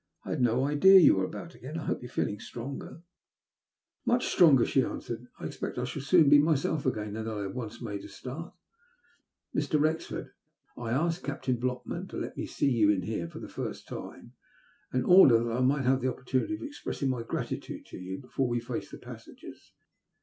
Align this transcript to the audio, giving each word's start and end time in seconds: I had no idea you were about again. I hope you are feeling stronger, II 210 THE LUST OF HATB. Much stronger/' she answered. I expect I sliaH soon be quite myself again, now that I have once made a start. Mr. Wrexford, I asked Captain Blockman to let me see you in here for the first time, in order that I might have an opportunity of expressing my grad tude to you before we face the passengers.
I 0.25 0.31
had 0.31 0.41
no 0.41 0.65
idea 0.65 0.99
you 0.99 1.13
were 1.15 1.25
about 1.25 1.53
again. 1.53 1.77
I 1.77 1.83
hope 1.83 2.01
you 2.01 2.07
are 2.07 2.11
feeling 2.11 2.39
stronger, 2.39 3.03
II 4.07 4.07
210 4.07 4.07
THE 4.07 4.09
LUST 4.09 4.09
OF 4.09 4.09
HATB. 4.09 4.09
Much 4.47 4.65
stronger/' 4.67 4.71
she 4.73 4.83
answered. 4.83 5.27
I 5.39 5.45
expect 5.45 5.77
I 5.77 5.81
sliaH 5.83 6.01
soon 6.01 6.27
be 6.27 6.37
quite 6.39 6.45
myself 6.45 6.85
again, 6.87 7.13
now 7.13 7.21
that 7.23 7.37
I 7.37 7.43
have 7.43 7.53
once 7.53 7.81
made 7.83 8.03
a 8.03 8.07
start. 8.09 8.55
Mr. 9.55 9.79
Wrexford, 9.79 10.31
I 10.75 10.89
asked 10.89 11.23
Captain 11.23 11.57
Blockman 11.57 12.09
to 12.09 12.17
let 12.17 12.35
me 12.35 12.47
see 12.47 12.71
you 12.71 12.89
in 12.89 13.03
here 13.03 13.27
for 13.27 13.37
the 13.37 13.47
first 13.47 13.87
time, 13.87 14.33
in 14.91 15.05
order 15.05 15.43
that 15.43 15.51
I 15.57 15.61
might 15.61 15.85
have 15.85 16.01
an 16.01 16.09
opportunity 16.09 16.55
of 16.55 16.63
expressing 16.63 17.11
my 17.11 17.21
grad 17.21 17.49
tude 17.61 17.85
to 17.85 17.97
you 17.99 18.17
before 18.21 18.47
we 18.47 18.59
face 18.59 18.89
the 18.89 18.97
passengers. 18.97 19.71